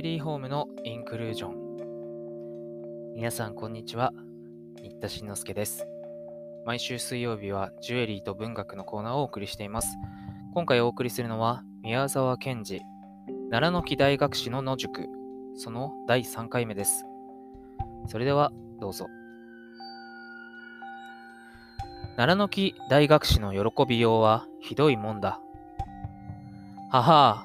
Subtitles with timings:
[0.00, 3.12] エリーホームのインクルージョン。
[3.14, 4.14] 皆さんこんにちは。
[4.82, 5.86] 新田慎之介です。
[6.64, 9.98] 毎週水曜日はジュエリーと文学のコーナーをお送りしています。
[10.54, 12.80] 今回お送りするのは宮沢賢治
[13.50, 15.06] 奈良の木大学士の野宿。
[15.54, 17.04] その第3回目です。
[18.06, 19.06] それではどうぞ。
[22.16, 25.42] 奈良の木大学士の喜びようはひどいもんだ。
[26.90, 27.44] はは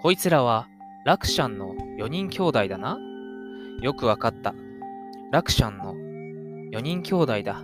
[0.00, 0.69] こいつらは
[1.02, 2.98] ラクシャンの4人兄弟だな。
[3.80, 4.54] よくわかった。
[5.32, 7.62] ラクシャンの4人兄弟だ。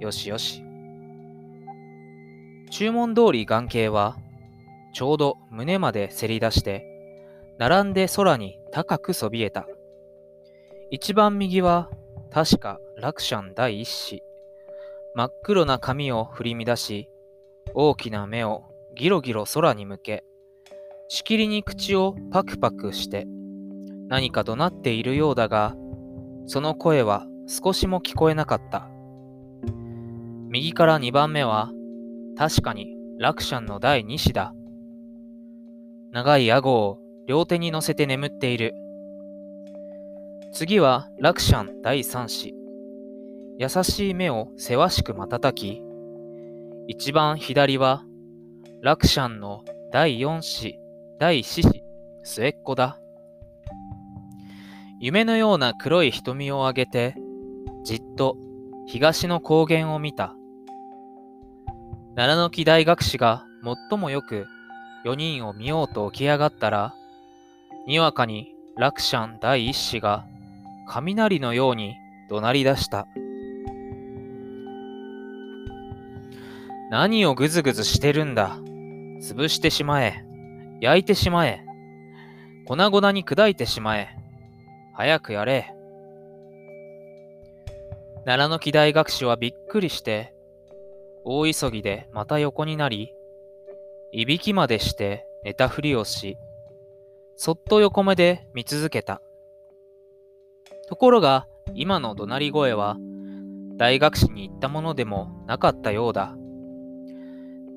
[0.00, 0.64] よしよし。
[2.70, 4.16] 注文通り眼形は、
[4.94, 6.82] ちょうど胸までせり出して、
[7.58, 9.66] 並んで空に高くそびえた。
[10.90, 11.90] 一番右は、
[12.30, 14.22] 確かラクシャン第一子。
[15.14, 17.10] 真っ黒な髪を振り乱し、
[17.74, 18.64] 大きな目を
[18.96, 20.24] ギロギロ空に向け、
[21.08, 23.26] しきりに口をパクパクして
[24.08, 25.74] 何か怒鳴っているようだが、
[26.46, 28.88] その声は少しも聞こえなかった。
[30.50, 31.70] 右から2番目は、
[32.36, 34.54] 確かにラクシャンの第2子だ。
[36.10, 38.74] 長い顎を両手に乗せて眠っている。
[40.52, 42.54] 次はラクシャン第3子。
[43.58, 45.82] 優しい目をせわしく瞬き、
[46.86, 48.04] 一番左は
[48.80, 50.78] ラクシャンの第4子
[51.20, 51.82] 第四子、
[52.22, 52.96] 末っ子だ。
[55.00, 57.16] 夢のような黒い瞳を上げて、
[57.82, 58.36] じっと
[58.86, 60.36] 東の高原を見た。
[62.14, 63.44] 奈良の木大学士が
[63.90, 64.46] 最もよく
[65.04, 66.94] 4人を見ようと起き上がったら、
[67.88, 70.24] にわかにラクシャン第一子が
[70.86, 71.96] 雷のように
[72.30, 73.08] 怒鳴り出した。
[76.92, 78.56] 何をぐずぐずしてるんだ。
[79.20, 80.27] 潰してしまえ。
[80.80, 81.64] 焼いてしまえ。
[82.66, 84.08] 粉々に砕いてしまえ。
[84.94, 85.74] 早くやれ。
[88.24, 90.34] 奈良の木大学士はびっくりして、
[91.24, 93.12] 大急ぎでまた横になり、
[94.12, 96.36] いびきまでして寝たふりをし、
[97.36, 99.20] そっと横目で見続けた。
[100.88, 102.96] ところが、今の怒鳴り声は、
[103.76, 106.34] 大学士に言ったものでもなかったようだ。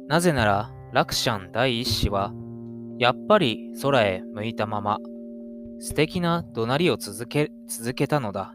[0.07, 2.34] なぜなら、ラクシャン第一子は、
[3.01, 5.00] やっぱり空へ向いたまま、
[5.79, 8.53] 素敵な怒鳴りを続け、続けたのだ。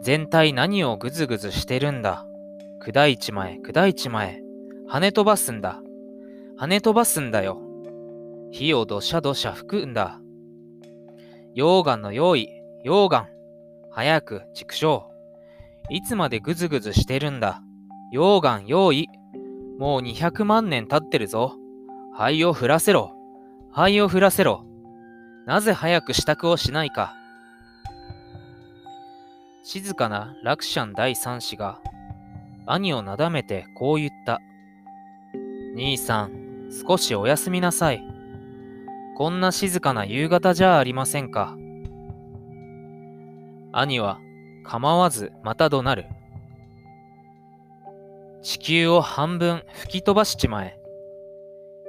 [0.00, 2.24] 全体何をぐずぐずしてるんだ。
[2.82, 4.40] 砕いちまえ、砕いちまえ。
[4.88, 5.82] 跳ね飛ばすんだ。
[6.58, 7.60] 跳ね飛ばすんだよ。
[8.50, 10.18] 火をどしゃどしゃ吹くんだ。
[11.54, 12.48] 溶岩の用意、
[12.82, 13.28] 溶岩。
[13.90, 15.04] 早く、畜生。
[15.90, 17.60] いつまでぐずぐずしてるんだ。
[18.14, 19.08] 溶岩用意。
[19.78, 21.58] もう200万年経ってるぞ。
[22.18, 23.12] 灰を降らせろ。
[23.70, 24.64] 灰を降らせろ。
[25.44, 27.14] なぜ早く支度をしないか。
[29.62, 31.78] 静かなラクシャン第三子が
[32.64, 34.40] 兄をなだめてこう言った。
[35.74, 38.02] 兄さん、少しお休みなさい。
[39.14, 41.54] こんな静かな夕方じゃありませんか。
[43.72, 44.20] 兄は
[44.64, 46.06] 構わずまた怒鳴る。
[48.40, 50.78] 地球を半分吹き飛ばしちまえ。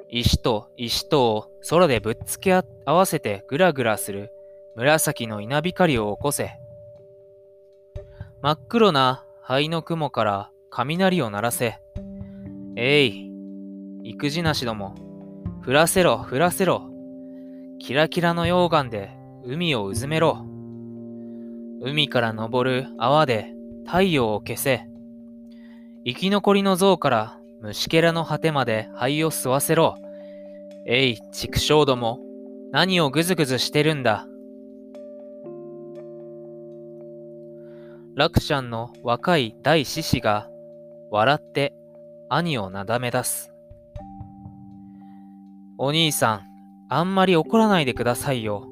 [0.09, 4.31] 石と石とを空でぶっつけ合わせてぐらぐらする
[4.75, 6.51] 紫の稲光を起こせ。
[8.41, 11.79] 真っ黒な灰の雲から雷を鳴らせ。
[12.75, 13.31] えい、
[14.03, 14.94] 育児なしども、
[15.66, 16.90] 降らせろ、降らせろ。
[17.79, 19.12] キラキラの溶岩で
[19.44, 20.46] 海をうずめろ。
[21.81, 23.53] 海から昇る泡で
[23.85, 24.88] 太陽を消せ。
[26.06, 29.95] 生き残りの像から虫けらの果てまで灰を吸わせろ。
[30.85, 32.22] えい、畜生ども、
[32.72, 34.25] 何をぐずぐずしてるんだ？
[38.16, 40.50] ラクシャンの若い大獅子が
[41.11, 41.73] 笑って
[42.29, 43.51] 兄をなだめ出す。
[45.78, 46.41] お兄さん、
[46.87, 48.66] あんまり怒らないでくださいよ。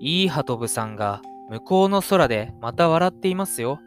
[0.00, 3.78] いいハトブさんが向こうの空でまた笑っていますよ。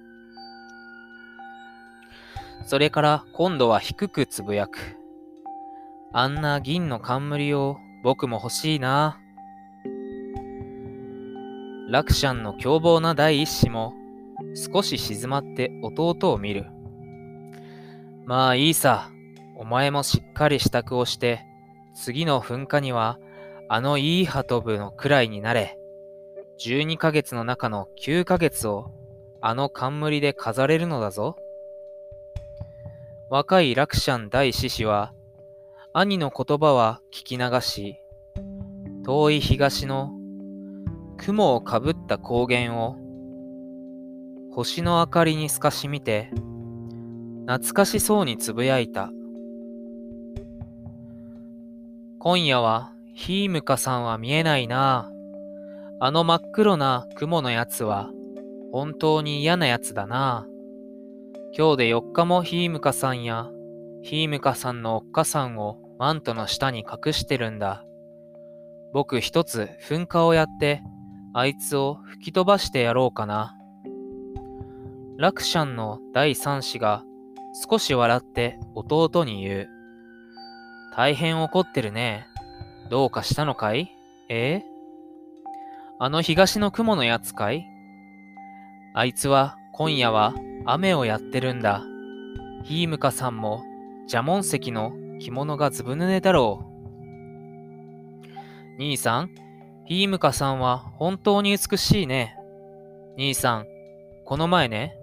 [2.68, 4.78] それから今度は低くつぶやく。
[6.12, 9.22] あんな銀の冠を僕も欲しいな。
[11.90, 13.94] ラクシャンの凶暴な第一子も
[14.54, 16.66] 少し静まって弟を見る。
[18.26, 19.12] まあいいさ。
[19.56, 21.46] お前もしっかり支度をして、
[21.96, 23.18] 次の噴火には
[23.70, 25.78] あのいいハトブのくらいになれ。
[26.60, 28.92] 12ヶ月の中の9ヶ月を
[29.42, 31.38] あの冠で飾れるのだぞ。
[33.30, 35.12] 若いラクシャン大獅子は、
[35.92, 37.98] 兄の言葉は聞き流し、
[39.04, 40.14] 遠い東の
[41.18, 42.96] 雲をかぶった高原を
[44.54, 46.30] 星の明かりに透かし見て
[47.48, 49.12] 懐かしそうにつぶやいた。
[52.20, 55.12] 今夜はヒームカさんは見えないな。
[56.00, 58.10] ああの真っ黒な雲のやつは
[58.72, 60.48] 本当に嫌なやつだな。
[60.50, 60.57] あ
[61.56, 63.50] 今日で4日もヒームカさんや
[64.04, 67.84] ヒームカさんのおっかさんをマントの下に隠してるんだ。
[68.94, 70.82] 僕一つ噴火をやって
[71.34, 73.56] あいつを吹き飛ばしてやろうかな。
[75.18, 77.04] ラクシャンの第三子が
[77.70, 79.70] 少し笑って弟に言う。
[80.96, 82.28] 大変怒ってるね。
[82.90, 83.92] どうかしたのかい？
[84.30, 84.64] ええ？
[86.00, 87.66] あの東の雲のやつかい？
[88.94, 90.34] あいつは今夜は
[90.70, 91.82] 雨をやってるんだ。
[92.64, 93.64] ヒームカさんも
[94.02, 96.66] 邪門石の着物がずぶ濡れだろ
[98.78, 98.78] う。
[98.78, 99.30] 兄さん、
[99.86, 102.36] ヒームカさんは本当に美しいね。
[103.16, 103.68] 兄さん、
[104.26, 104.98] この前ね、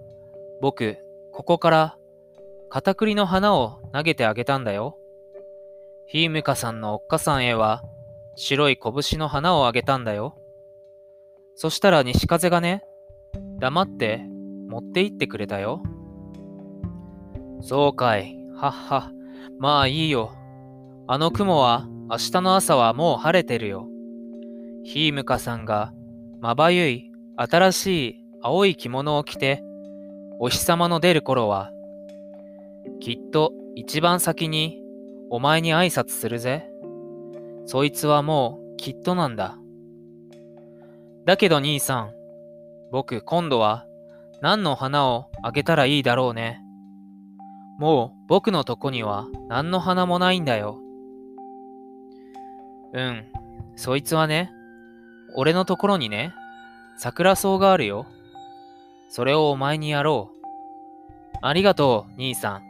[0.61, 0.97] 僕、
[1.33, 1.97] ここから
[2.69, 4.97] 片栗の花を投げてあげたんだよ。
[6.05, 7.81] ヒームカさんのおっかさんへは
[8.35, 10.37] 白い拳の花をあげたんだよ。
[11.55, 12.83] そしたら西風がね、
[13.59, 14.34] 黙って
[14.75, 15.81] 持って行ってくれたよ。
[17.61, 19.11] そうかい、はっは。
[19.57, 20.33] まあいいよ。
[21.07, 23.87] あの雲は明日の朝はもう晴れてるよ。
[24.83, 25.93] ヒームカさんが
[26.41, 29.63] まばゆい新しい青い着物を着て
[30.39, 31.71] お日様の出る頃は
[32.99, 34.81] きっと一番先に
[35.29, 36.69] お前に挨拶するぜ。
[37.65, 39.57] そいつはもうきっとなんだ。
[41.23, 42.11] だけど兄さん、
[42.91, 43.85] 僕今度は
[44.41, 46.61] 何の花をあげたらいいだろうね。
[47.79, 50.79] もう僕のとこには何の花もないんだよ。
[52.93, 53.25] うん、
[53.75, 54.51] そいつはね、
[55.35, 56.33] 俺のところにね、
[56.97, 58.05] 桜草があるよ。
[59.09, 60.35] それをお前にやろう。
[61.41, 62.63] ありがとう、兄さん。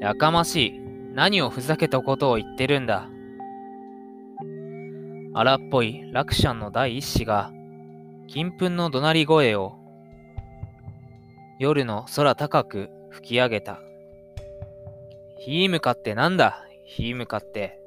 [0.00, 0.80] やかましい。
[1.14, 3.08] 何をふざけたことを言ってるんだ。
[5.34, 7.50] 荒っぽいラクシャンの第一子が、
[8.30, 9.72] 金粉の怒鳴り声を、
[11.58, 13.80] 夜の空高く吹き上げた。
[15.38, 16.62] ヒームカってなんだ？
[16.84, 17.80] ヒームカって。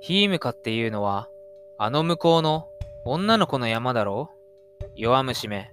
[0.00, 1.28] ヒームカっていうのは、
[1.76, 2.66] あの向こうの
[3.04, 4.30] 女の子の山だろ
[4.80, 4.84] う？
[4.96, 5.70] 弱虫め。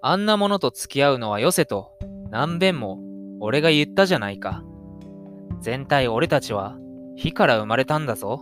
[0.00, 1.92] あんなものと付き合うのはよせと、
[2.30, 3.00] 何べんも
[3.38, 4.64] 俺が言ったじゃないか。
[5.60, 6.74] 全体俺たちは
[7.16, 8.40] 火から生まれたんだぞ。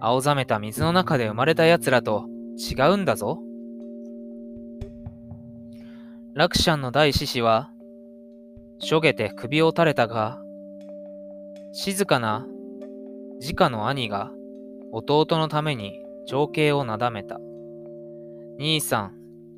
[0.00, 2.24] 青ざめた水の中で生まれた奴らと
[2.58, 3.38] 違うんだぞ。
[6.34, 7.70] ラクシャンの大獅子は、
[8.78, 10.40] しょげて首を垂れたが、
[11.72, 12.46] 静かな
[13.40, 14.30] 直の兄が
[14.92, 17.40] 弟のために情景をなだめた。
[18.58, 19.14] 兄さん、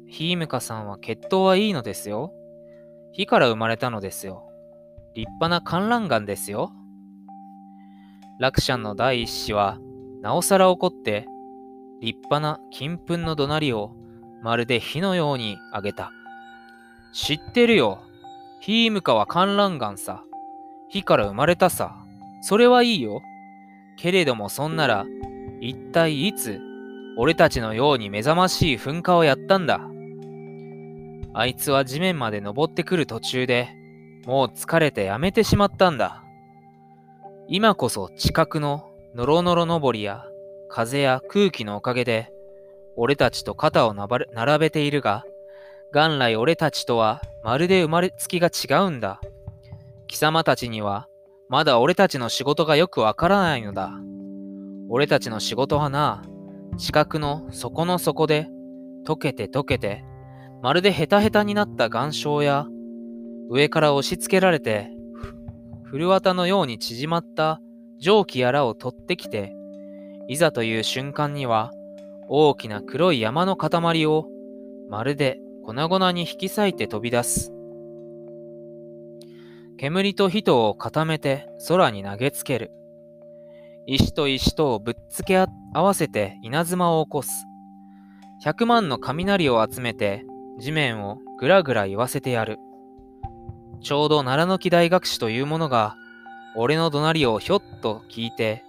[0.09, 2.33] ヒームカさんは血統はいいのですよ。
[3.13, 4.49] 火から生まれたのですよ。
[5.15, 6.73] 立派な観覧眼ですよ。
[8.41, 9.79] ラクシャンの第一子は、
[10.23, 11.27] なおさら怒って、
[12.05, 13.91] 立派な金粉の怒鳴りを
[14.43, 16.13] まるで火のように上げた。
[17.15, 18.03] 知ってるよ。
[18.61, 20.23] ヒームカは観覧眼さ。
[20.91, 21.97] 火から生まれたさ。
[22.43, 23.23] それはいいよ。
[23.97, 25.07] けれどもそんなら、
[25.63, 26.61] 一体いつ、
[27.17, 29.81] 俺たちのように目覚ましい噴火をやったんだ。
[31.33, 33.71] あいつは地面まで登ってくる途中で、
[34.27, 36.23] もう疲れてやめてしまったんだ。
[37.49, 40.27] 今こそ近くのノロノロ登りや
[40.75, 42.33] 風や空気のおかげで
[42.97, 45.25] 俺たちと肩を並べているが、
[45.93, 49.21] 元来俺たちとはまるで生まれつきが違うんだ。
[50.09, 51.07] 貴様たちには
[51.49, 53.93] まだ俺たちの仕事がよくわからないのだ。
[54.89, 56.25] 俺たちの仕事はな、
[56.77, 58.49] 地殻の底の底で
[59.07, 60.05] 溶けて溶けて、
[60.61, 62.67] まるでヘタヘタになった岩礁や、
[63.49, 64.91] 上から押し付けられて、
[65.85, 67.61] 古綿のように縮まった
[68.01, 69.55] 蒸気やらを取ってきて、
[70.29, 71.71] いざという瞬間には、
[72.29, 74.27] 大きな黒い山の塊を、
[74.89, 77.53] まるで粉々に引き裂いて飛び出す。
[79.77, 82.73] 煙と人を固めて空に投げつける。
[83.87, 85.49] 石と石とをぶっつけ合
[85.83, 87.31] わせて稲妻を起こす。
[88.43, 90.25] 百万の雷を集めて
[90.59, 92.59] 地面をぐらぐら言わせてやる。
[93.83, 95.97] ちょうど奈良の木大学士というものが
[96.57, 98.65] 俺の怒鳴りをひょっと聞いて、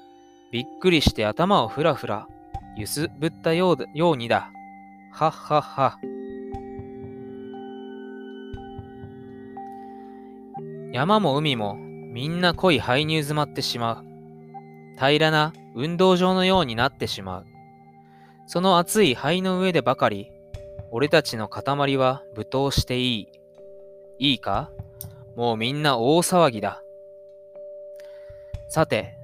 [0.55, 2.29] びっくりして頭をふらふら、
[2.77, 4.51] ゆすぶったようようにだ。
[5.12, 6.00] はっはっは。
[10.93, 14.05] 山も海もみんな濃い灰にうずまってしまう。
[14.97, 17.45] 平らな運動場のようになってしまう。
[18.47, 20.31] その熱い灰の上でばかり、
[20.89, 23.27] 俺たちの塊は舞踏していい。
[24.19, 24.71] いいか？
[25.35, 26.81] もうみんな大騒ぎだ。
[28.69, 29.17] さて、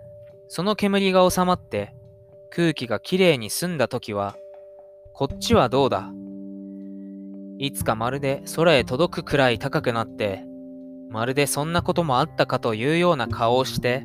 [0.53, 1.95] その煙が収まって
[2.49, 4.35] 空気がきれいに澄んだ時は、
[5.13, 6.11] こっちはどうだ？
[7.57, 10.43] いつかまるで空へ届くくらい高くなって、
[11.09, 14.03] まるでそんなこともあったかというような顔をして、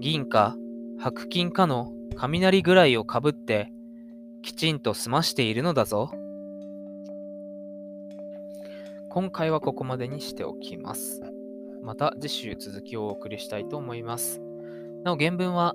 [0.00, 0.54] 銀か
[1.00, 3.72] 白金かの雷ぐらいをかぶって、
[4.42, 6.10] きちんと済ましているのだぞ。
[9.08, 11.22] 今回はここまでにしておきます。
[11.82, 14.42] また次週続きをお送りしたいと思います。
[15.04, 15.74] なお原文は、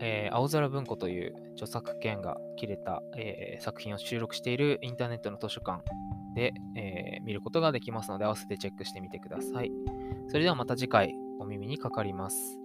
[0.00, 5.82] えー、青空文庫という著作権が切れた、えー、作品を収録しているインターネットの図書館
[6.34, 9.72] で、えー、見ることができますので合わせてチェックしてみてください。
[10.28, 12.58] それではまた次回お耳にかかります。